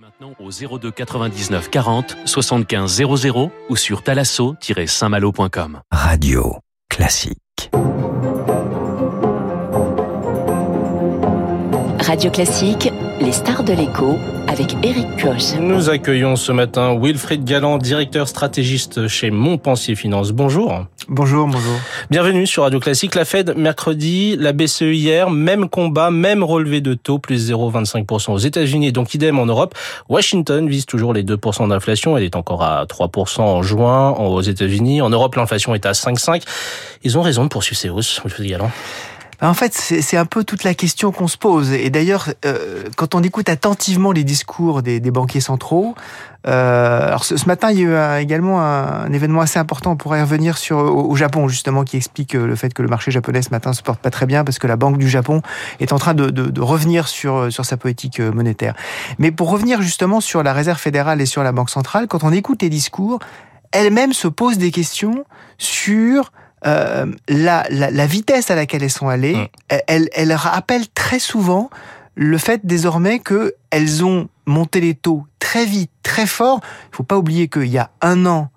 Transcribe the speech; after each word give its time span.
maintenant 0.00 0.34
au 0.38 0.50
02 0.50 0.90
99 0.90 1.68
40 1.70 2.16
75 2.24 2.90
00 2.90 3.52
ou 3.68 3.76
sur 3.76 4.02
talasso-saintmalo.com. 4.02 5.80
Radio 5.90 6.58
classique. 6.88 7.38
Radio 12.10 12.28
Classique, 12.28 12.92
les 13.20 13.30
stars 13.30 13.62
de 13.62 13.72
l'écho 13.72 14.18
avec 14.48 14.74
Eric 14.82 15.06
Koch. 15.22 15.56
Nous 15.60 15.90
accueillons 15.90 16.34
ce 16.34 16.50
matin 16.50 16.98
Wilfried 17.00 17.44
Galland, 17.44 17.78
directeur 17.78 18.26
stratégiste 18.26 19.06
chez 19.06 19.30
Montpensier 19.30 19.94
Finance. 19.94 20.32
Bonjour. 20.32 20.86
Bonjour, 21.06 21.46
bonjour. 21.46 21.76
Bienvenue 22.10 22.48
sur 22.48 22.64
Radio 22.64 22.80
Classique. 22.80 23.14
La 23.14 23.24
Fed 23.24 23.56
mercredi, 23.56 24.34
la 24.36 24.52
BCE 24.52 24.92
hier, 24.92 25.30
même 25.30 25.68
combat, 25.68 26.10
même 26.10 26.42
relevé 26.42 26.80
de 26.80 26.94
taux, 26.94 27.20
plus 27.20 27.48
0,25% 27.48 28.32
aux 28.32 28.38
États-Unis, 28.38 28.90
donc 28.90 29.14
idem 29.14 29.38
en 29.38 29.46
Europe. 29.46 29.76
Washington 30.08 30.68
vise 30.68 30.86
toujours 30.86 31.12
les 31.12 31.22
2% 31.22 31.68
d'inflation. 31.68 32.16
Elle 32.16 32.24
est 32.24 32.34
encore 32.34 32.64
à 32.64 32.86
3% 32.86 33.40
en 33.42 33.62
juin 33.62 34.10
aux 34.18 34.40
États-Unis. 34.40 35.00
En 35.00 35.10
Europe, 35.10 35.36
l'inflation 35.36 35.76
est 35.76 35.86
à 35.86 35.92
5,5. 35.92 36.42
Ils 37.04 37.16
ont 37.18 37.22
raison 37.22 37.44
de 37.44 37.48
poursuivre 37.48 37.80
ces 37.80 37.88
hausses, 37.88 38.20
Wilfried 38.24 38.50
Galland. 38.50 38.72
Ben, 39.40 39.48
en 39.48 39.54
fait, 39.54 39.74
c'est 39.74 40.16
un 40.16 40.26
peu 40.26 40.44
toute 40.44 40.64
la 40.64 40.74
question 40.74 41.12
qu'on 41.12 41.28
se 41.28 41.36
pose. 41.36 41.72
Et 41.72 41.90
d'ailleurs, 41.90 42.28
euh, 42.44 42.84
quand 42.96 43.14
on 43.14 43.22
écoute 43.22 43.48
attentivement 43.48 44.12
les 44.12 44.24
discours 44.24 44.82
des, 44.82 45.00
des 45.00 45.10
banquiers 45.10 45.40
centraux, 45.40 45.94
euh, 46.46 47.06
alors 47.06 47.24
ce, 47.24 47.46
matin, 47.46 47.70
il 47.70 47.78
y 47.78 47.82
a 47.82 47.84
eu 47.84 47.94
un, 47.94 48.16
également 48.16 48.62
un, 48.62 49.12
événement 49.12 49.42
assez 49.42 49.58
important. 49.58 49.92
On 49.92 49.96
pourrait 49.96 50.22
revenir 50.22 50.56
sur 50.56 50.78
au, 50.78 51.14
Japon 51.14 51.48
justement, 51.48 51.84
qui 51.84 51.96
explique 51.96 52.34
euh, 52.34 52.46
le 52.46 52.56
fait 52.56 52.72
que 52.72 52.82
le 52.82 52.88
marché 52.88 53.10
japonais 53.10 53.42
ce 53.42 53.50
matin 53.50 53.72
se 53.72 53.82
porte 53.82 54.00
pas 54.00 54.10
très 54.10 54.26
bien 54.26 54.42
parce 54.44 54.58
que 54.58 54.66
la 54.66 54.76
Banque 54.76 54.96
du 54.96 55.08
Japon 55.08 55.42
est 55.80 55.92
en 55.92 55.98
train 55.98 56.14
de, 56.14 56.30
de, 56.30 56.46
de 56.46 56.60
revenir 56.60 57.08
sur 57.08 57.52
sur 57.52 57.64
sa 57.64 57.76
politique 57.76 58.20
euh, 58.20 58.32
monétaire. 58.32 58.74
Mais 59.18 59.30
pour 59.30 59.50
revenir 59.50 59.82
justement 59.82 60.20
sur 60.20 60.42
la 60.42 60.52
Réserve 60.54 60.78
fédérale 60.78 61.20
et 61.20 61.26
sur 61.26 61.42
la 61.42 61.52
Banque 61.52 61.70
centrale, 61.70 62.06
quand 62.08 62.24
on 62.24 62.32
écoute 62.32 62.62
les 62.62 62.70
discours, 62.70 63.18
elle-même 63.72 64.12
se 64.14 64.28
pose 64.28 64.56
des 64.56 64.70
questions 64.70 65.24
sur 65.58 66.32
euh, 66.66 67.06
la, 67.28 67.66
la, 67.70 67.90
la, 67.90 68.06
vitesse 68.06 68.50
à 68.50 68.54
laquelle 68.54 68.82
elles 68.82 68.90
sont 68.90 69.08
allées, 69.08 69.34
mmh. 69.34 69.76
elles, 69.86 70.08
elles 70.12 70.32
rappellent 70.34 70.88
très 70.88 71.18
souvent 71.18 71.70
le 72.14 72.36
fait 72.38 72.60
désormais 72.64 73.20
qu'elles 73.20 74.04
ont 74.04 74.28
monté 74.46 74.80
les 74.80 74.94
taux 74.94 75.24
très 75.38 75.64
vite, 75.64 75.90
très 76.02 76.26
fort. 76.26 76.60
Il 76.92 76.96
faut 76.96 77.02
pas 77.02 77.16
oublier 77.16 77.48
qu'il 77.48 77.66
y 77.66 77.78
a 77.78 77.90
un 78.02 78.26
an, 78.26 78.50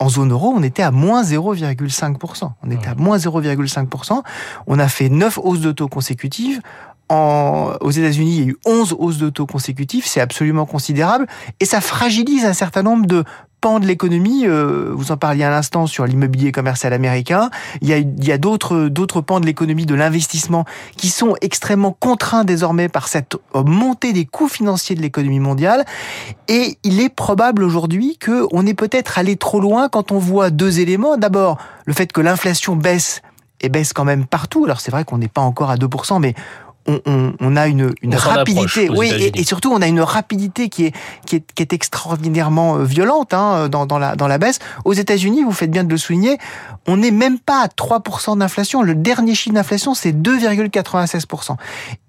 en 0.00 0.08
zone 0.08 0.32
euro, 0.32 0.52
on 0.54 0.62
était 0.62 0.82
à 0.82 0.90
moins 0.90 1.22
0,5%. 1.22 2.50
On 2.62 2.70
était 2.70 2.88
à 2.88 2.94
moins 2.94 3.16
0,5%. 3.16 4.22
On 4.66 4.78
a 4.78 4.88
fait 4.88 5.08
9 5.08 5.38
hausses 5.42 5.60
de 5.60 5.72
taux 5.72 5.88
consécutives. 5.88 6.60
En, 7.08 7.74
aux 7.80 7.90
États-Unis, 7.90 8.36
il 8.36 8.40
y 8.40 8.46
a 8.46 8.48
eu 8.48 8.56
11 8.66 8.96
hausses 8.98 9.18
de 9.18 9.28
taux 9.28 9.46
consécutives, 9.46 10.06
c'est 10.06 10.22
absolument 10.22 10.64
considérable, 10.64 11.26
et 11.60 11.66
ça 11.66 11.82
fragilise 11.82 12.46
un 12.46 12.54
certain 12.54 12.82
nombre 12.82 13.06
de 13.06 13.24
de 13.64 13.86
l'économie. 13.86 14.46
Euh, 14.46 14.90
vous 14.92 15.10
en 15.12 15.16
parliez 15.16 15.44
à 15.44 15.50
l'instant 15.50 15.86
sur 15.86 16.06
l'immobilier 16.06 16.52
commercial 16.52 16.92
américain. 16.92 17.50
Il 17.80 17.88
y 17.88 17.92
a, 17.92 17.98
il 17.98 18.24
y 18.24 18.32
a 18.32 18.38
d'autres, 18.38 18.88
d'autres 18.88 19.20
pans 19.20 19.40
de 19.40 19.46
l'économie, 19.46 19.86
de 19.86 19.94
l'investissement, 19.94 20.64
qui 20.96 21.08
sont 21.08 21.34
extrêmement 21.40 21.96
contraints 21.98 22.44
désormais 22.44 22.88
par 22.88 23.08
cette 23.08 23.36
montée 23.54 24.12
des 24.12 24.26
coûts 24.26 24.48
financiers 24.48 24.96
de 24.96 25.00
l'économie 25.00 25.40
mondiale. 25.40 25.84
Et 26.48 26.78
il 26.84 27.00
est 27.00 27.08
probable 27.08 27.62
aujourd'hui 27.62 28.18
qu'on 28.24 28.66
est 28.66 28.74
peut-être 28.74 29.18
allé 29.18 29.36
trop 29.36 29.60
loin 29.60 29.88
quand 29.88 30.12
on 30.12 30.18
voit 30.18 30.50
deux 30.50 30.80
éléments. 30.80 31.16
D'abord, 31.16 31.58
le 31.86 31.94
fait 31.94 32.12
que 32.12 32.20
l'inflation 32.20 32.76
baisse 32.76 33.22
et 33.60 33.68
baisse 33.68 33.92
quand 33.92 34.04
même 34.04 34.26
partout. 34.26 34.64
Alors 34.64 34.80
c'est 34.80 34.90
vrai 34.90 35.04
qu'on 35.04 35.18
n'est 35.18 35.28
pas 35.28 35.40
encore 35.40 35.70
à 35.70 35.76
2%, 35.76 36.20
mais 36.20 36.34
on, 36.86 37.00
on, 37.06 37.32
on, 37.40 37.56
a 37.56 37.66
une, 37.66 37.92
une 38.02 38.14
rapidité, 38.14 38.88
oui, 38.90 39.10
et, 39.10 39.40
et, 39.40 39.44
surtout 39.44 39.72
on 39.72 39.80
a 39.80 39.86
une 39.86 40.00
rapidité 40.00 40.68
qui 40.68 40.86
est 40.86 40.92
qui 41.26 41.36
est, 41.36 41.52
qui 41.54 41.62
est 41.62 41.72
extraordinairement 41.72 42.76
euh, 42.76 42.84
violente 42.84 43.32
hein, 43.34 43.68
dans, 43.68 43.86
dans 43.86 43.98
la 43.98 44.16
dans 44.16 44.28
la 44.28 44.38
baisse. 44.38 44.58
Aux 44.84 44.92
États-Unis, 44.92 45.42
vous 45.44 45.52
faites 45.52 45.70
bien 45.70 45.84
de 45.84 45.90
le 45.90 45.96
souligner, 45.96 46.38
on 46.86 46.96
n'est 46.96 47.10
même 47.10 47.38
pas 47.38 47.62
à 47.62 47.66
3% 47.68 48.38
d'inflation. 48.38 48.82
Le 48.82 48.94
dernier 48.94 49.34
chiffre 49.34 49.54
d'inflation, 49.54 49.94
c'est 49.94 50.12
2,96%. 50.12 51.56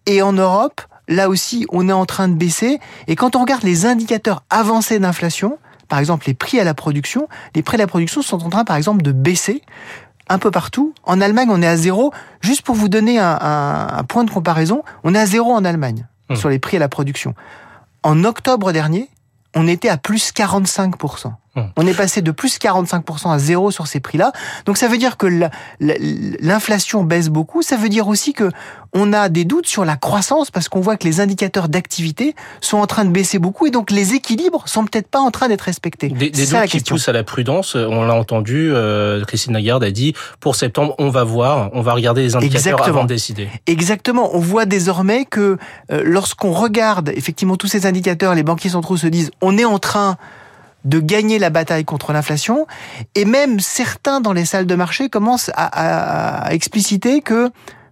Et 0.07 0.21
en 0.21 0.33
Europe, 0.33 0.81
là 1.07 1.29
aussi, 1.29 1.65
on 1.69 1.87
est 1.89 1.93
en 1.93 2.05
train 2.05 2.27
de 2.27 2.35
baisser. 2.35 2.79
Et 3.07 3.15
quand 3.15 3.35
on 3.35 3.41
regarde 3.41 3.63
les 3.63 3.85
indicateurs 3.85 4.43
avancés 4.49 4.99
d'inflation, 4.99 5.57
par 5.87 5.99
exemple 5.99 6.25
les 6.27 6.33
prix 6.33 6.59
à 6.59 6.63
la 6.63 6.73
production, 6.73 7.27
les 7.53 7.61
prix 7.61 7.75
à 7.75 7.79
la 7.79 7.87
production 7.87 8.21
sont 8.21 8.43
en 8.43 8.49
train, 8.49 8.65
par 8.65 8.75
exemple, 8.75 9.03
de 9.03 9.11
baisser 9.11 9.61
un 10.27 10.39
peu 10.39 10.51
partout. 10.51 10.93
En 11.03 11.21
Allemagne, 11.21 11.49
on 11.51 11.61
est 11.61 11.67
à 11.67 11.77
zéro. 11.77 12.11
Juste 12.41 12.61
pour 12.61 12.75
vous 12.75 12.89
donner 12.89 13.19
un, 13.19 13.37
un, 13.39 13.87
un 13.97 14.03
point 14.03 14.23
de 14.23 14.31
comparaison, 14.31 14.83
on 15.03 15.13
est 15.13 15.19
à 15.19 15.25
zéro 15.25 15.53
en 15.53 15.65
Allemagne 15.65 16.07
mmh. 16.29 16.35
sur 16.35 16.49
les 16.49 16.59
prix 16.59 16.77
à 16.77 16.79
la 16.79 16.89
production. 16.89 17.35
En 18.03 18.23
octobre 18.23 18.71
dernier, 18.71 19.09
on 19.55 19.67
était 19.67 19.89
à 19.89 19.97
plus 19.97 20.31
45%. 20.31 21.33
Hum. 21.55 21.69
On 21.77 21.87
est 21.87 21.93
passé 21.93 22.21
de 22.21 22.31
plus 22.31 22.59
45% 22.59 23.31
à 23.31 23.39
zéro 23.39 23.71
sur 23.71 23.87
ces 23.87 23.99
prix-là. 23.99 24.31
Donc 24.65 24.77
ça 24.77 24.87
veut 24.87 24.97
dire 24.97 25.17
que 25.17 25.27
l'inflation 25.79 27.03
baisse 27.03 27.29
beaucoup. 27.29 27.61
Ça 27.61 27.77
veut 27.77 27.89
dire 27.89 28.07
aussi 28.07 28.33
que 28.33 28.51
on 28.93 29.13
a 29.13 29.29
des 29.29 29.45
doutes 29.45 29.67
sur 29.67 29.83
la 29.85 29.97
croissance 29.97 30.51
parce 30.51 30.69
qu'on 30.69 30.79
voit 30.79 30.95
que 30.95 31.05
les 31.05 31.19
indicateurs 31.19 31.67
d'activité 31.67 32.33
sont 32.61 32.77
en 32.77 32.87
train 32.87 33.03
de 33.03 33.09
baisser 33.09 33.39
beaucoup 33.39 33.67
et 33.67 33.71
donc 33.71 33.91
les 33.91 34.13
équilibres 34.13 34.67
sont 34.67 34.85
peut-être 34.85 35.09
pas 35.09 35.19
en 35.19 35.31
train 35.31 35.49
d'être 35.49 35.61
respectés. 35.61 36.07
Des, 36.09 36.29
des 36.29 36.47
doutes 36.47 36.65
qui 36.65 36.79
poussent 36.79 37.09
à 37.09 37.11
la 37.11 37.23
prudence. 37.23 37.75
On 37.75 38.03
l'a 38.03 38.15
entendu, 38.15 38.69
euh, 38.71 39.23
Christine 39.25 39.53
Lagarde 39.53 39.83
a 39.83 39.91
dit 39.91 40.13
pour 40.39 40.55
septembre 40.55 40.95
on 40.97 41.09
va 41.09 41.23
voir, 41.23 41.69
on 41.73 41.81
va 41.81 41.93
regarder 41.93 42.21
les 42.21 42.35
indicateurs 42.35 42.73
Exactement. 42.73 42.87
avant 42.87 43.03
de 43.03 43.09
décider. 43.09 43.49
Exactement. 43.67 44.35
On 44.35 44.39
voit 44.39 44.65
désormais 44.65 45.25
que 45.25 45.57
euh, 45.91 46.01
lorsqu'on 46.03 46.51
regarde 46.51 47.09
effectivement 47.15 47.57
tous 47.57 47.67
ces 47.67 47.85
indicateurs, 47.85 48.33
les 48.35 48.43
banquiers 48.43 48.71
centraux 48.71 48.97
se 48.97 49.07
disent 49.07 49.31
on 49.41 49.57
est 49.57 49.65
en 49.65 49.79
train 49.79 50.17
de 50.85 50.99
gagner 50.99 51.39
la 51.39 51.49
bataille 51.49 51.85
contre 51.85 52.13
l'inflation. 52.13 52.65
Et 53.15 53.25
même 53.25 53.59
certains 53.59 54.21
dans 54.21 54.33
les 54.33 54.45
salles 54.45 54.67
de 54.67 54.75
marché 54.75 55.09
commencent 55.09 55.49
à, 55.55 55.65
à, 55.65 56.47
à 56.47 56.53
expliciter 56.53 57.21
que 57.21 57.51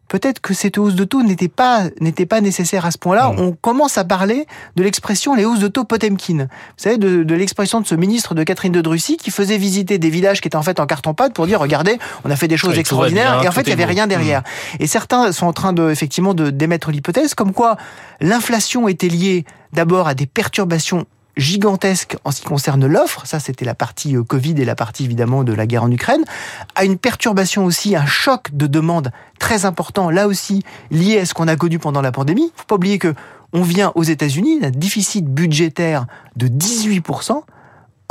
peut-être 0.09 0.41
que 0.41 0.53
cette 0.53 0.77
hausse 0.77 0.93
de 0.93 1.05
taux 1.05 1.23
n'était 1.23 1.47
pas 1.47 1.85
n'était 1.99 2.27
pas 2.27 2.39
nécessaire 2.39 2.85
à 2.85 2.91
ce 2.91 2.99
point-là. 2.99 3.29
Mmh. 3.29 3.39
On 3.39 3.51
commence 3.53 3.97
à 3.97 4.03
parler 4.03 4.45
de 4.75 4.83
l'expression 4.83 5.33
les 5.33 5.43
hausses 5.43 5.59
de 5.59 5.67
taux 5.67 5.85
Potemkin. 5.85 6.37
Vous 6.37 6.47
savez 6.77 6.97
de, 6.97 7.23
de 7.23 7.35
l'expression 7.35 7.81
de 7.81 7.87
ce 7.87 7.95
ministre 7.95 8.35
de 8.35 8.43
Catherine 8.43 8.71
de 8.71 8.81
Drussy 8.81 9.17
qui 9.17 9.31
faisait 9.31 9.57
visiter 9.57 9.97
des 9.97 10.11
villages 10.11 10.39
qui 10.39 10.47
étaient 10.47 10.55
en 10.55 10.61
fait 10.61 10.79
en 10.79 10.85
carton-pâte 10.85 11.33
pour 11.33 11.47
dire 11.47 11.59
regardez, 11.59 11.97
on 12.25 12.29
a 12.29 12.35
fait 12.35 12.47
des 12.47 12.57
choses 12.57 12.77
extraordinaires 12.77 13.37
bien, 13.37 13.43
et 13.43 13.47
en 13.47 13.51
fait 13.51 13.61
il 13.61 13.69
y 13.69 13.73
avait 13.73 13.85
beau. 13.85 13.89
rien 13.89 14.05
derrière. 14.05 14.41
Mmh. 14.41 14.83
Et 14.83 14.87
certains 14.87 15.31
sont 15.31 15.47
en 15.47 15.53
train 15.53 15.73
de 15.73 15.89
effectivement 15.89 16.35
de 16.35 16.51
d'émettre 16.51 16.91
l'hypothèse 16.91 17.33
comme 17.33 17.51
quoi 17.51 17.77
l'inflation 18.21 18.87
était 18.87 19.09
liée 19.09 19.45
d'abord 19.71 20.07
à 20.07 20.13
des 20.13 20.27
perturbations 20.27 21.05
gigantesque 21.37 22.17
en 22.23 22.31
ce 22.31 22.41
qui 22.41 22.47
concerne 22.47 22.85
l'offre, 22.85 23.25
ça 23.25 23.39
c'était 23.39 23.65
la 23.65 23.75
partie 23.75 24.15
euh, 24.15 24.23
Covid 24.23 24.55
et 24.57 24.65
la 24.65 24.75
partie 24.75 25.05
évidemment 25.05 25.43
de 25.43 25.53
la 25.53 25.65
guerre 25.65 25.83
en 25.83 25.91
Ukraine, 25.91 26.23
à 26.75 26.85
une 26.85 26.97
perturbation 26.97 27.65
aussi, 27.65 27.95
un 27.95 28.05
choc 28.05 28.49
de 28.53 28.67
demande 28.67 29.11
très 29.39 29.65
important, 29.65 30.09
là 30.09 30.27
aussi 30.27 30.63
lié 30.91 31.19
à 31.19 31.25
ce 31.25 31.33
qu'on 31.33 31.47
a 31.47 31.55
connu 31.55 31.79
pendant 31.79 32.01
la 32.01 32.11
pandémie. 32.11 32.51
Faut 32.55 32.65
pas 32.65 32.75
oublier 32.75 32.99
que 32.99 33.13
on 33.53 33.61
vient 33.61 33.91
aux 33.95 34.03
États-Unis 34.03 34.59
d'un 34.59 34.71
déficit 34.71 35.25
budgétaire 35.25 36.07
de 36.35 36.47
18%, 36.47 37.43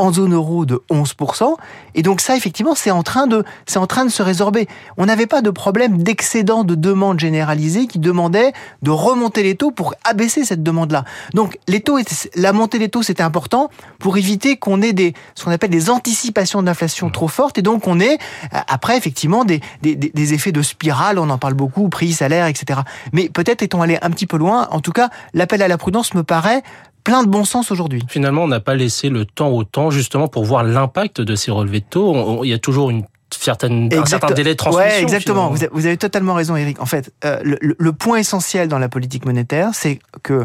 en 0.03 0.13
zone 0.13 0.35
euro 0.35 0.67
de 0.67 0.83
11%. 0.91 1.55
Et 1.95 2.03
donc 2.03 2.21
ça, 2.21 2.37
effectivement, 2.37 2.75
c'est 2.75 2.91
en 2.91 3.05
train 3.05 3.29
de, 3.29 3.45
c'est 3.67 3.79
en 3.79 3.87
train 3.87 4.05
de 4.05 4.11
se 4.11 4.21
résorber. 4.23 4.67
On 4.97 5.07
n'avait 5.07 5.29
pas 5.29 5.43
de 5.43 5.51
problème 5.51 6.03
d'excédent 6.03 6.65
de 6.65 6.75
demande 6.75 7.21
généralisée 7.21 7.87
qui 7.87 8.01
demandait 8.01 8.53
de 8.83 8.91
remonter 8.91 9.45
les 9.45 9.55
taux 9.55 9.71
pour 9.71 9.95
abaisser 10.03 10.45
cette 10.45 10.65
demande-là. 10.65 11.05
Donc 11.35 11.57
les 11.69 11.81
taux, 11.81 12.01
la 12.35 12.53
montée 12.53 12.81
des 12.81 12.89
taux, 12.89 13.05
c'était 13.05 13.23
important 13.23 13.71
pour 14.01 14.17
éviter 14.17 14.57
qu'on 14.57 14.83
ait 14.83 14.93
des, 14.93 15.15
ce 15.37 15.45
qu'on 15.45 15.53
appelle 15.53 15.71
des 15.71 15.89
anticipations 15.89 16.65
d'inflation 16.65 17.09
trop 17.09 17.29
fortes. 17.29 17.59
Et 17.59 17.63
donc 17.63 17.87
on 17.87 18.01
ait 18.01 18.19
après 18.51 18.97
effectivement 18.97 19.45
des, 19.45 19.61
des, 19.83 19.95
des 19.95 20.35
effets 20.35 20.53
de 20.53 20.63
spirale. 20.63 21.21
On 21.21 21.31
en 21.31 21.39
parle 21.39 21.55
beaucoup, 21.55 21.89
prix, 21.89 22.13
salaire, 22.13 22.49
etc. 22.49 22.81
Mais 23.13 23.29
peut-être 23.29 23.63
est-on 23.63 23.81
allé 23.81 23.99
un 24.03 24.11
petit 24.11 24.27
peu 24.27 24.37
loin. 24.37 24.67
En 24.73 24.81
tout 24.81 24.93
cas, 24.93 25.11
l'appel 25.33 25.63
à 25.63 25.69
la 25.69 25.79
prudence 25.79 26.15
me 26.15 26.25
paraît 26.25 26.65
plein 27.05 27.23
de 27.23 27.29
bon 27.29 27.45
sens 27.45 27.71
aujourd'hui. 27.71 28.03
Finalement, 28.09 28.45
on 28.45 28.49
n'a 28.49 28.61
pas 28.61 28.75
laissé 28.75 29.09
le 29.09 29.25
temps 29.25 29.51
au 29.51 29.65
temps 29.65 29.91
justement 29.91 30.29
pour 30.29 30.45
voir 30.45 30.63
l'impact 30.63 31.21
de 31.21 31.35
ces 31.35 31.51
relevés 31.51 31.81
de 31.81 31.87
taux. 31.89 32.45
Il 32.45 32.51
y 32.51 32.53
a 32.53 32.59
toujours 32.59 32.91
une 32.91 33.05
certaine, 33.31 33.87
exact. 33.87 34.03
un 34.03 34.07
certain 34.07 34.35
délai 34.35 34.51
de 34.51 34.57
transmission. 34.57 34.89
Ouais, 34.89 35.03
exactement. 35.03 35.51
Vous 35.51 35.63
avez, 35.63 35.71
vous 35.73 35.87
avez, 35.87 35.97
totalement 35.97 36.35
raison, 36.35 36.57
Eric. 36.57 36.81
En 36.81 36.87
fait, 36.87 37.13
euh, 37.25 37.41
le, 37.43 37.59
le, 37.77 37.93
point 37.93 38.19
essentiel 38.19 38.69
dans 38.69 38.79
la 38.79 38.89
politique 38.89 39.25
monétaire, 39.25 39.71
c'est 39.73 39.99
que 40.23 40.45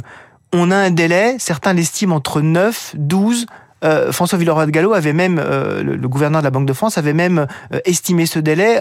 on 0.54 0.71
a 0.71 0.77
un 0.77 0.92
délai, 0.92 1.36
certains 1.39 1.74
l'estiment 1.74 2.15
entre 2.15 2.42
9, 2.42 2.95
12, 2.98 3.48
euh, 3.83 4.12
François 4.12 4.39
Villeroy 4.39 4.65
de 4.65 4.71
Gallo 4.71 4.94
avait 4.94 5.13
même, 5.13 5.39
euh, 5.44 5.83
le, 5.83 5.95
le, 5.95 6.07
gouverneur 6.07 6.42
de 6.42 6.45
la 6.45 6.51
Banque 6.51 6.65
de 6.65 6.74
France 6.74 6.98
avait 6.98 7.13
même 7.13 7.48
euh, 7.74 7.80
estimé 7.86 8.25
ce 8.25 8.39
délai 8.39 8.80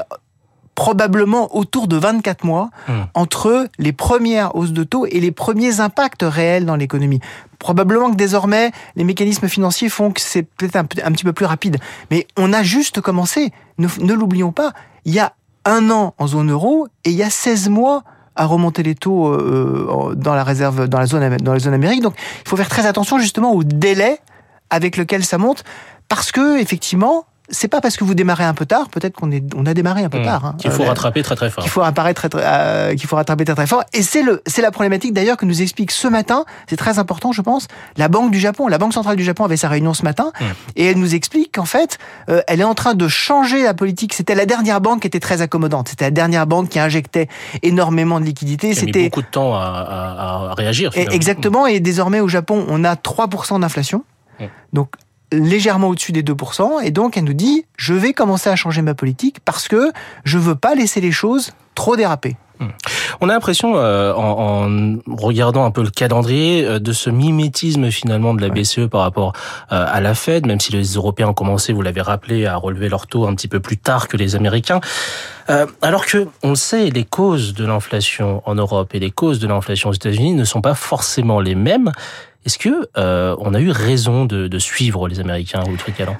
probablement 0.77 1.57
autour 1.57 1.89
de 1.89 1.97
24 1.97 2.45
mois 2.45 2.71
mmh. 2.87 2.93
entre 3.15 3.67
les 3.79 3.93
premières 3.93 4.55
hausses 4.55 4.73
de 4.73 4.85
taux 4.85 5.07
et 5.07 5.19
les 5.19 5.33
premiers 5.33 5.81
impacts 5.81 6.23
réels 6.23 6.67
dans 6.67 6.77
l'économie. 6.77 7.19
Probablement 7.59 8.11
que 8.11 8.17
désormais, 8.17 8.71
les 8.95 9.03
mécanismes 9.03 9.49
financiers 9.49 9.89
font 9.89 10.13
que 10.13 10.21
c'est 10.21 10.43
peut-être 10.43 10.77
un, 10.77 10.83
un, 10.83 11.13
petit 11.13 11.25
peu 11.25 11.33
plus 11.33 11.47
rapide. 11.47 11.79
Mais 12.11 12.29
on 12.37 12.53
a 12.53 12.63
juste 12.63 13.01
commencé. 13.01 13.53
Ne, 13.79 13.89
ne 14.01 14.13
l'oublions 14.13 14.53
pas. 14.53 14.73
Il 15.07 15.15
y 15.15 15.19
a 15.19 15.33
un 15.65 15.91
an 15.91 16.15
en 16.19 16.27
zone 16.27 16.53
euro 16.53 16.87
et 17.05 17.11
il 17.11 17.17
y 17.17 17.23
a 17.23 17.31
16 17.31 17.71
mois 17.71 18.05
à 18.37 18.45
remonter 18.45 18.83
les 18.83 18.95
taux 18.95 19.29
euh, 19.29 20.15
dans 20.15 20.35
la 20.35 20.45
réserve, 20.45 20.89
dans 20.89 20.99
la 20.99 21.07
zone, 21.07 21.39
dans 21.39 21.55
la 21.55 21.59
zone 21.59 21.75
Amérique. 21.75 22.03
Donc, 22.03 22.15
il 22.45 22.49
faut 22.49 22.57
faire 22.57 22.69
très 22.69 22.87
attention 22.87 23.19
justement 23.19 23.53
au 23.53 23.65
délai 23.65 24.21
avec 24.69 24.99
lequel 24.99 25.25
ça 25.25 25.39
monte, 25.39 25.65
parce 26.09 26.33
que 26.33 26.61
effectivement, 26.61 27.25
c'est 27.49 27.69
pas 27.69 27.81
parce 27.81 27.97
que 27.97 28.05
vous 28.05 28.15
démarrez 28.15 28.45
un 28.45 28.55
peu 28.55 28.67
tard, 28.67 28.89
peut-être 28.89 29.15
qu'on 29.15 29.31
est, 29.31 29.43
on 29.55 29.67
a 29.67 29.75
démarré 29.75 30.03
un 30.05 30.09
peu 30.09 30.19
Mmh. 30.21 30.25
tard. 30.25 30.45
hein. 30.45 30.55
Qu'il 30.59 30.71
faut 30.71 30.83
Euh, 30.83 30.89
rattraper 30.89 31.23
très 31.23 31.37
très 31.37 31.51
fort. 31.51 31.63
qu'il 31.63 31.71
faut 31.71 31.83
apparaître 31.83 32.21
très, 32.21 32.29
très, 32.29 32.43
euh, 32.45 32.95
qu'il 32.95 33.07
faut 33.07 33.17
rattraper 33.17 33.45
très 33.45 33.55
très 33.55 33.67
fort. 33.67 33.85
Et 33.93 34.03
c'est 34.03 34.23
le, 34.23 34.43
c'est 34.47 34.63
la 34.63 34.71
problématique 34.71 35.13
d'ailleurs 35.13 35.37
que 35.37 35.45
nous 35.47 35.63
explique 35.63 35.91
ce 35.93 36.09
matin. 36.09 36.45
C'est 36.69 36.77
très 36.77 36.99
important, 36.99 37.33
je 37.33 37.43
pense. 37.43 37.69
La 37.97 38.09
Banque 38.09 38.31
du 38.31 38.39
Japon, 38.41 38.67
la 38.69 38.79
Banque 38.79 38.93
centrale 38.95 39.17
du 39.17 39.25
Japon 39.25 39.45
avait 39.45 39.57
sa 39.57 39.69
réunion 39.69 39.95
ce 39.95 40.03
matin 40.03 40.33
Mm. 40.41 40.45
et 40.77 40.85
elle 40.87 40.99
nous 40.99 41.15
explique 41.15 41.55
qu'en 41.55 41.65
fait, 41.65 41.99
euh, 42.29 42.41
elle 42.49 42.61
est 42.61 42.65
en 42.65 42.75
train 42.75 42.95
de 42.95 43.09
changer 43.09 43.63
la 43.63 43.75
politique. 43.75 44.13
C'était 44.15 44.35
la 44.35 44.47
dernière 44.47 44.81
banque 44.81 45.01
qui 45.03 45.07
était 45.07 45.21
très 45.21 45.41
accommodante. 45.43 45.89
C'était 45.89 46.07
la 46.07 46.11
dernière 46.11 46.47
banque 46.47 46.69
qui 46.69 46.79
injectait 46.79 47.29
énormément 47.63 48.21
de 48.21 48.25
liquidités. 48.25 48.69
Il 48.69 48.79
a 48.79 48.81
mis 48.83 48.87
C'était 48.87 49.05
beaucoup 49.05 49.23
de 49.23 49.27
temps 49.27 49.55
à, 49.55 49.59
à- 49.61 50.51
à 50.51 50.55
réagir. 50.55 50.93
finalement. 50.93 51.13
exactement. 51.15 51.67
Et 51.67 51.81
désormais 51.81 52.21
au 52.21 52.29
Japon, 52.29 52.65
on 52.69 52.85
a 52.85 52.97
3% 52.97 53.59
d'inflation. 53.61 54.05
Mm. 54.41 54.45
Donc 54.73 54.91
légèrement 55.33 55.89
au-dessus 55.89 56.13
des 56.13 56.23
2%. 56.23 56.83
Et 56.85 56.91
donc 56.91 57.17
elle 57.17 57.25
nous 57.25 57.33
dit, 57.33 57.67
je 57.77 57.95
vais 57.95 58.13
commencer 58.13 58.51
à 58.51 58.57
changer 58.57 58.83
ma 58.83 58.95
politique 58.95 59.41
parce 59.45 59.69
que 59.69 59.93
je 60.25 60.39
veux 60.39 60.55
pas 60.55 60.75
laisser 60.75 61.01
les 61.01 61.13
choses 61.13 61.53
trop 61.75 61.97
déraper. 61.97 62.37
On 63.21 63.29
a 63.29 63.33
l'impression, 63.33 63.77
euh, 63.77 64.13
en, 64.15 64.67
en 64.67 65.17
regardant 65.17 65.65
un 65.65 65.71
peu 65.71 65.83
le 65.83 65.91
calendrier, 65.91 66.65
euh, 66.65 66.79
de 66.79 66.93
ce 66.93 67.11
mimétisme 67.11 67.91
finalement 67.91 68.35
de 68.35 68.41
la. 68.41 68.47
BCE 68.57 68.89
par 68.91 69.03
rapport 69.03 69.35
euh, 69.71 69.85
à 69.87 70.01
la 70.01 70.15
Fed, 70.15 70.47
même 70.47 70.61
si 70.61 70.73
les 70.73 70.95
Européens 70.95 71.29
ont 71.29 71.35
commencé, 71.35 71.75
vous 71.75 71.83
l'avez 71.83 72.01
rappelé, 72.01 72.47
à 72.47 72.57
relever 72.57 72.89
leur 72.89 73.07
taux 73.07 73.27
un 73.27 73.35
petit 73.35 73.49
peu 73.49 73.61
plus 73.61 73.77
tard 73.77 74.09
que 74.09 74.17
les 74.17 74.35
Américains. 74.35 74.81
Alors 75.83 76.07
que, 76.07 76.27
on 76.43 76.51
le 76.51 76.57
sait, 76.57 76.91
les 76.91 77.05
causes 77.05 77.55
de 77.55 77.67
l'inflation 77.67 78.43
en 78.47 78.55
Europe 78.55 78.95
et 78.95 78.99
les 78.99 79.11
causes 79.11 79.39
de 79.41 79.47
l'inflation 79.47 79.91
aux 79.91 79.93
États-Unis 79.93 80.33
ne 80.33 80.45
sont 80.45 80.63
pas 80.63 80.75
forcément 80.75 81.39
les 81.39 81.55
mêmes. 81.55 81.93
Est-ce 82.47 82.59
que 82.59 82.89
euh, 82.97 83.37
on 83.41 83.53
a 83.55 83.61
eu 83.61 83.71
raison 83.71 84.25
de, 84.25 84.47
de 84.49 84.59
suivre 84.59 85.09
les 85.09 85.21
Américains 85.21 85.63
ou 85.69 85.77
Tricalan 85.77 86.17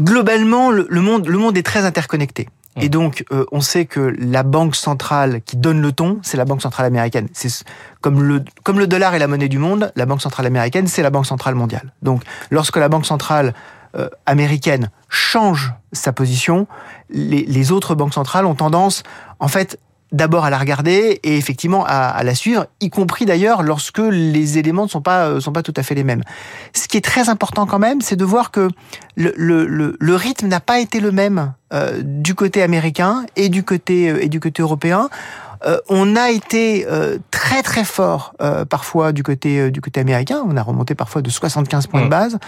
globalement, 0.00 0.70
le, 0.70 0.86
le 0.88 1.00
monde, 1.02 1.26
le 1.26 1.36
monde 1.38 1.56
est 1.58 1.62
très 1.62 1.84
interconnecté. 1.84 2.48
Et 2.80 2.88
donc, 2.88 3.24
euh, 3.32 3.44
on 3.52 3.60
sait 3.60 3.84
que 3.84 4.14
la 4.18 4.42
banque 4.42 4.74
centrale 4.74 5.42
qui 5.42 5.58
donne 5.58 5.82
le 5.82 5.92
ton, 5.92 6.20
c'est 6.22 6.38
la 6.38 6.46
banque 6.46 6.62
centrale 6.62 6.86
américaine. 6.86 7.28
C'est 7.34 7.50
ce- 7.50 7.64
comme 8.00 8.22
le 8.22 8.42
comme 8.64 8.78
le 8.78 8.86
dollar 8.86 9.14
est 9.14 9.18
la 9.18 9.26
monnaie 9.28 9.50
du 9.50 9.58
monde, 9.58 9.92
la 9.94 10.06
banque 10.06 10.22
centrale 10.22 10.46
américaine, 10.46 10.86
c'est 10.86 11.02
la 11.02 11.10
banque 11.10 11.26
centrale 11.26 11.54
mondiale. 11.54 11.92
Donc, 12.00 12.22
lorsque 12.50 12.78
la 12.78 12.88
banque 12.88 13.04
centrale 13.04 13.52
euh, 13.94 14.08
américaine 14.24 14.88
change 15.10 15.74
sa 15.92 16.14
position, 16.14 16.66
les, 17.10 17.44
les 17.44 17.72
autres 17.72 17.94
banques 17.94 18.14
centrales 18.14 18.46
ont 18.46 18.54
tendance, 18.54 19.02
en 19.38 19.48
fait, 19.48 19.78
d'abord 20.12 20.44
à 20.44 20.50
la 20.50 20.58
regarder 20.58 21.20
et 21.22 21.36
effectivement 21.36 21.84
à, 21.86 22.08
à 22.08 22.22
la 22.22 22.34
suivre, 22.34 22.66
y 22.80 22.90
compris 22.90 23.24
d'ailleurs 23.24 23.62
lorsque 23.62 23.98
les 23.98 24.58
éléments 24.58 24.84
ne 24.84 24.88
sont 24.88 25.00
pas 25.00 25.26
euh, 25.26 25.40
sont 25.40 25.52
pas 25.52 25.62
tout 25.62 25.74
à 25.76 25.82
fait 25.82 25.94
les 25.94 26.04
mêmes. 26.04 26.22
Ce 26.74 26.86
qui 26.88 26.96
est 26.96 27.04
très 27.04 27.28
important 27.28 27.66
quand 27.66 27.78
même, 27.78 28.00
c'est 28.00 28.16
de 28.16 28.24
voir 28.24 28.50
que 28.50 28.68
le, 29.16 29.32
le, 29.36 29.66
le, 29.66 29.96
le 29.98 30.14
rythme 30.14 30.46
n'a 30.46 30.60
pas 30.60 30.78
été 30.78 31.00
le 31.00 31.12
même 31.12 31.54
euh, 31.72 32.00
du 32.04 32.34
côté 32.34 32.62
américain 32.62 33.24
et 33.36 33.48
du 33.48 33.62
côté 33.64 34.10
euh, 34.10 34.22
et 34.22 34.28
du 34.28 34.40
côté 34.40 34.62
européen. 34.62 35.08
Euh, 35.64 35.78
on 35.88 36.16
a 36.16 36.30
été 36.30 36.86
euh, 36.88 37.18
très 37.30 37.62
très 37.62 37.84
fort 37.84 38.34
euh, 38.42 38.64
parfois 38.64 39.12
du 39.12 39.22
côté 39.22 39.60
euh, 39.60 39.70
du 39.70 39.80
côté 39.80 40.00
américain. 40.00 40.42
On 40.46 40.56
a 40.56 40.62
remonté 40.62 40.94
parfois 40.94 41.22
de 41.22 41.30
75 41.30 41.86
points 41.86 42.04
de 42.04 42.08
base, 42.08 42.38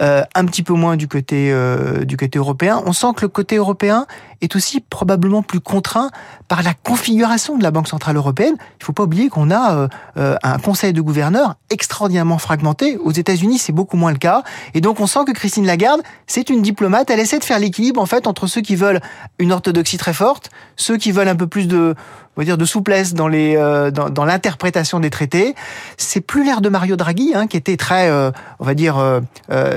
euh, 0.00 0.22
un 0.34 0.44
petit 0.46 0.62
peu 0.62 0.72
moins 0.72 0.96
du 0.96 1.08
côté 1.08 1.52
euh, 1.52 2.04
du 2.04 2.16
côté 2.16 2.38
européen. 2.38 2.82
On 2.86 2.92
sent 2.92 3.08
que 3.16 3.22
le 3.22 3.28
côté 3.28 3.56
européen 3.56 4.06
est 4.42 4.56
aussi 4.56 4.80
probablement 4.80 5.42
plus 5.42 5.60
contraint 5.60 6.10
par 6.48 6.62
la 6.62 6.74
configuration 6.74 7.56
de 7.56 7.62
la 7.62 7.70
Banque 7.70 7.88
centrale 7.88 8.16
européenne. 8.16 8.56
Il 8.80 8.84
faut 8.84 8.92
pas 8.92 9.04
oublier 9.04 9.28
qu'on 9.28 9.50
a 9.50 9.74
euh, 9.74 9.88
euh, 10.18 10.36
un 10.42 10.58
conseil 10.58 10.92
de 10.92 11.00
gouverneurs 11.00 11.54
extraordinairement 11.70 12.38
fragmenté. 12.38 12.98
Aux 12.98 13.12
États-Unis, 13.12 13.58
c'est 13.58 13.72
beaucoup 13.72 13.96
moins 13.96 14.12
le 14.12 14.18
cas. 14.18 14.42
Et 14.74 14.80
donc, 14.80 15.00
on 15.00 15.06
sent 15.06 15.20
que 15.26 15.32
Christine 15.32 15.64
Lagarde, 15.64 16.02
c'est 16.26 16.50
une 16.50 16.60
diplomate. 16.60 17.08
Elle 17.10 17.20
essaie 17.20 17.38
de 17.38 17.44
faire 17.44 17.58
l'équilibre, 17.58 18.00
en 18.00 18.06
fait, 18.06 18.26
entre 18.26 18.46
ceux 18.48 18.60
qui 18.60 18.76
veulent 18.76 19.00
une 19.38 19.52
orthodoxie 19.52 19.96
très 19.96 20.12
forte, 20.12 20.50
ceux 20.76 20.96
qui 20.96 21.12
veulent 21.12 21.28
un 21.28 21.36
peu 21.36 21.46
plus 21.46 21.68
de, 21.68 21.94
on 22.36 22.40
va 22.40 22.44
dire, 22.44 22.58
de 22.58 22.64
souplesse 22.64 23.14
dans 23.14 23.28
les, 23.28 23.56
euh, 23.56 23.90
dans, 23.90 24.24
l'interprétation 24.24 24.98
des 24.98 25.10
traités. 25.10 25.54
C'est 25.96 26.20
plus 26.20 26.44
l'air 26.44 26.60
de 26.60 26.68
Mario 26.68 26.96
Draghi, 26.96 27.32
hein, 27.34 27.46
qui 27.46 27.56
était 27.56 27.76
très, 27.76 28.10
on 28.58 28.64
va 28.64 28.74
dire, 28.74 29.20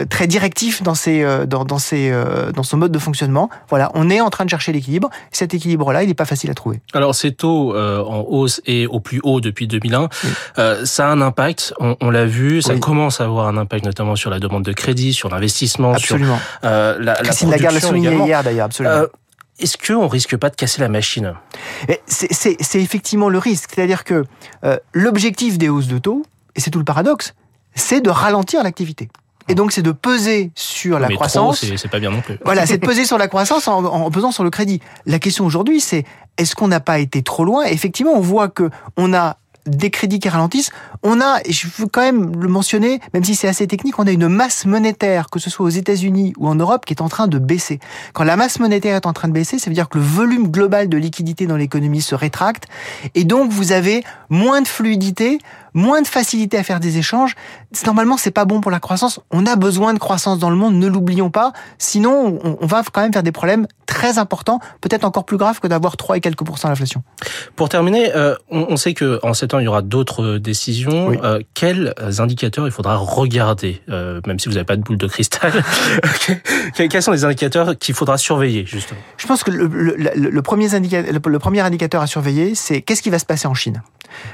très 0.10 0.28
directif 0.28 0.82
dans 0.82 0.96
ses, 0.96 1.24
dans, 1.46 1.78
ses, 1.78 2.12
dans 2.54 2.64
son 2.64 2.78
mode 2.78 2.92
de 2.92 3.00
fonctionnement. 3.00 3.50
Voilà, 3.70 3.92
on 3.94 4.10
est 4.10 4.22
en 4.22 4.30
train 4.30 4.46
de 4.46 4.50
chercher 4.56 4.72
l'équilibre. 4.72 5.10
Cet 5.31 5.54
équilibre-là, 5.54 6.04
il 6.04 6.07
n'est 6.07 6.13
pas 6.13 6.25
facile 6.25 6.50
à 6.50 6.54
trouver. 6.54 6.80
Alors 6.94 7.13
ces 7.16 7.34
taux 7.34 7.75
euh, 7.75 8.02
en 8.04 8.22
hausse 8.22 8.62
et 8.66 8.88
au 8.88 9.00
plus 9.00 9.19
haut 9.24 9.42
depuis 9.42 9.68
2001, 9.68 10.10
Oui. 10.24 10.30
euh, 10.60 10.86
ça 10.86 11.07
a 11.07 11.12
un 11.12 11.22
impact, 11.22 11.74
on, 11.80 11.96
on 12.02 12.10
l'a 12.10 12.25
vu, 12.25 12.62
ça 12.62 12.74
Oui. 12.74 12.80
commence 12.80 13.19
à 13.22 13.25
avoir 13.25 13.48
un 13.48 13.57
impact 13.57 13.86
notamment 13.86 14.16
sur 14.16 14.30
la 14.30 14.40
demande 14.40 14.63
de 14.63 14.74
crédit, 14.74 15.13
sur 15.13 15.30
l'investissement, 15.30 15.98
sur 15.98 16.16
Absolument. 16.16 16.40
euh, 16.63 16.98
la, 17.00 17.13
la 17.13 17.22
Christine 17.22 17.50
Lagarde 17.52 17.75
l'a 17.75 17.81
souligné 17.81 18.07
également. 18.07 18.25
hier, 18.25 18.44
d'ailleurs, 18.44 18.66
absolument. 18.66 18.96
Euh, 18.96 19.07
Est-ce 19.60 19.78
qu'on 19.78 20.07
risque 20.07 20.36
pas 20.38 20.50
de 20.50 20.56
casser 20.56 20.81
la 20.81 20.90
machine? 20.90 21.34
C'est 22.08 22.81
effectivement 22.81 23.30
le 23.30 23.38
risque. 23.38 23.72
C'est-à-dire 23.74 24.04
que 24.04 24.24
euh, 24.63 24.78
l'objectif 24.94 25.58
des 25.58 25.69
hausses 25.69 25.88
de 25.88 25.98
taux, 25.98 26.24
et 26.56 26.62
c'est 26.62 26.72
tout 26.72 26.80
le 26.80 26.86
paradoxe, 26.86 27.34
c'est 27.74 28.01
de 28.01 28.10
ralentir 28.10 28.63
l'activité. 28.63 29.10
Et 29.48 29.56
donc, 29.56 29.72
c'est 29.72 29.82
de 29.82 29.92
peser 29.92 30.52
sur 30.56 31.00
la 31.00 31.08
Mais 31.08 31.16
croissance. 31.16 31.60
c'est 31.60 31.78
c'est 31.78 31.88
pas 31.90 32.00
bien 32.00 32.12
non 32.12 32.22
plus. 32.22 32.38
Voilà, 32.46 32.66
c'est 32.66 32.78
de 32.78 32.86
peser 32.88 33.06
sur 33.06 33.18
la 33.18 33.28
croissance 33.28 33.68
en, 33.68 33.84
en 33.84 34.12
pesant 34.12 34.32
sur 34.32 34.44
le 34.44 34.50
crédit. 34.50 34.82
La 35.06 35.20
question 35.20 35.46
aujourd'hui, 35.46 35.80
c'est 35.80 36.04
est-ce 36.38 36.56
qu'on 36.56 36.68
n'a 36.68 36.80
pas 36.80 37.00
été 37.00 37.24
trop 37.24 37.46
loin? 37.46 37.64
Effectivement, 37.66 38.14
on 38.14 38.22
voit 38.22 38.50
que 38.50 38.70
on 38.98 39.14
a 39.14 39.38
des 39.66 39.90
crédits 39.90 40.20
qui 40.20 40.30
ralentissent. 40.30 40.72
On 41.04 41.22
a, 41.22 41.40
et 41.44 41.52
je 41.52 41.68
veux 41.78 41.88
quand 41.88 42.02
même 42.02 42.40
le 42.40 42.48
mentionner, 42.48 43.00
même 43.14 43.24
si 43.24 43.36
c'est 43.36 43.48
assez 43.48 43.68
technique, 43.68 43.98
on 44.00 44.08
a 44.08 44.12
une 44.12 44.28
masse 44.28 44.66
monétaire, 44.66 45.30
que 45.30 45.40
ce 45.40 45.50
soit 45.50 45.66
aux 45.66 45.70
États-Unis 45.70 46.34
ou 46.38 46.48
en 46.48 46.56
Europe, 46.56 46.86
qui 46.86 46.94
est 46.94 47.02
en 47.02 47.10
train 47.10 47.28
de 47.28 47.40
baisser. 47.40 47.80
Quand 48.14 48.24
la 48.24 48.36
masse 48.36 48.60
monétaire 48.60 48.96
est 48.96 49.06
en 49.06 49.14
train 49.14 49.28
de 49.28 49.34
baisser, 49.34 49.60
ça 49.60 49.70
veut 49.70 49.74
dire 49.74 49.90
que 49.90 49.98
le 49.98 50.04
volume 50.04 50.50
global 50.50 50.88
de 50.88 50.98
liquidité 50.98 51.48
dans 51.48 51.58
l'économie 51.58 52.02
se 52.02 52.16
rétracte, 52.16 52.66
et 53.16 53.24
donc 53.24 53.52
vous 53.52 53.72
avez 53.72 54.04
moins 54.30 54.62
de 54.62 54.68
fluidité, 54.68 55.40
moins 55.75 56.01
de 56.01 56.07
facilité 56.07 56.57
à 56.57 56.63
faire 56.63 56.80
des 56.80 56.98
échanges. 56.98 57.36
Normalement, 57.86 58.18
c'est 58.18 58.31
pas 58.31 58.45
bon 58.45 58.62
pour 58.62 58.72
la 58.72 58.80
croissance. 58.80 59.19
On 59.30 59.45
a 59.45 59.56
besoin 59.56 59.94
de 59.94 60.00
croissance 60.00 60.39
dans 60.39 60.50
le 60.50 60.56
monde, 60.56 60.74
ne 60.75 60.88
l'oublions 60.88 61.30
pas. 61.30 61.51
Sinon, 61.77 62.39
on, 62.62 62.66
va 62.66 62.81
quand 62.92 63.01
même 63.01 63.13
faire 63.13 63.22
des 63.24 63.33
problèmes 63.33 63.68
très 63.86 64.18
importants, 64.18 64.60
peut-être 64.81 65.04
encore 65.04 65.25
plus 65.25 65.38
graves 65.38 65.60
que 65.60 65.68
d'avoir 65.68 65.98
3 65.98 66.18
et 66.18 66.22
quelques 66.22 66.44
pourcents 66.44 66.69
d'inflation. 66.69 67.04
Pour 67.56 67.69
terminer, 67.69 68.16
euh, 68.16 68.36
on, 68.50 68.66
on 68.69 68.77
sait 68.77 68.94
que 68.94 69.19
en 69.22 69.33
sept 69.33 69.54
ans 69.54 69.60
il 69.60 69.66
y 69.66 69.68
aura 69.68 69.81
d'autres 69.81 70.24
euh, 70.24 70.39
décisions. 70.39 71.07
Oui. 71.10 71.18
Euh, 71.24 71.39
quels 71.54 71.94
indicateurs 72.19 72.66
il 72.66 72.72
faudra 72.72 72.95
regarder, 72.95 73.81
euh, 73.89 74.22
même 74.25 74.39
si 74.39 74.48
vous 74.48 74.56
n'avez 74.56 74.66
pas 74.66 74.77
de 74.77 74.81
boule 74.81 74.98
de 74.98 75.07
cristal 75.07 75.51
que- 76.77 76.88
Quels 76.88 77.03
sont 77.03 77.12
les 77.12 77.25
indicateurs 77.25 77.77
qu'il 77.77 77.94
faudra 77.96 78.17
surveiller 78.17 78.65
justement? 78.65 79.00
Je 79.17 79.27
pense 79.27 79.44
que 79.44 79.51
le, 79.51 79.67
le- 79.67 79.96
le- 79.98 80.29
le 80.29 80.41
premier, 80.41 80.74
indica- 80.74 81.01
le- 81.01 81.20
le 81.32 81.39
premier 81.39 81.60
indicateur 81.62 82.01
à 82.01 82.08
surveiller, 82.08 82.55
c'est 82.55 82.82
qu'est-ce 82.82 83.01
qui 83.01 83.10
va 83.10 83.20
se 83.20 83.25
passer 83.25 83.48
en 83.48 83.53
Chine? 83.53 83.82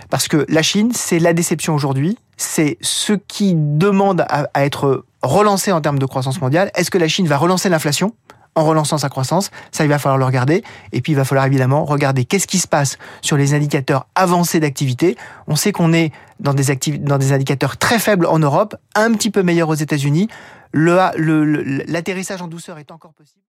Parce 0.10 0.28
que 0.28 0.46
la 0.50 0.62
Chine, 0.62 0.92
c'est 0.94 1.18
la 1.20 1.31
déception 1.34 1.74
aujourd'hui, 1.74 2.18
c'est 2.38 2.78
ce 2.82 3.14
qui 3.14 3.54
demande 3.56 4.26
à, 4.28 4.48
être 4.56 5.06
relancé 5.22 5.72
en 5.72 5.82
termes 5.82 6.00
de 6.00 6.06
croissance 6.06 6.42
mondiale. 6.42 6.72
Est-ce 6.76 6.92
que 6.92 6.98
la 6.98 7.08
Chine 7.08 7.28
va 7.28 7.38
relancer 7.38 7.70
l'inflation 7.70 8.14
en 8.56 8.66
relançant 8.66 8.98
sa 8.98 9.10
croissance? 9.10 9.52
Ça, 9.72 9.84
il 9.86 9.90
va 9.90 10.00
falloir 10.00 10.18
le 10.18 10.26
regarder. 10.26 10.64
Et 10.92 11.02
puis, 11.02 11.14
il 11.14 11.16
va 11.16 11.24
falloir 11.24 11.46
évidemment 11.46 11.86
regarder 11.86 12.26
qu'est-ce 12.26 12.48
qui 12.48 12.58
se 12.58 12.68
passe 12.68 12.98
sur 13.22 13.38
les 13.38 13.54
indicateurs 13.54 14.08
avancés 14.16 14.60
d'activité. 14.60 15.16
On 15.48 15.56
sait 15.56 15.72
qu'on 15.72 15.94
est 15.94 16.12
dans 16.40 16.54
des, 16.54 16.72
indicateurs 17.32 17.78
très 17.78 18.00
faibles 18.00 18.26
en 18.26 18.40
Europe, 18.40 18.76
un 18.96 19.14
petit 19.14 19.30
peu 19.30 19.44
meilleurs 19.44 19.70
aux 19.70 19.76
États-Unis. 19.76 20.28
L'atterrissage 20.74 22.42
en 22.42 22.48
douceur 22.48 22.80
est 22.80 22.92
encore 22.92 23.14
possible. 23.14 23.40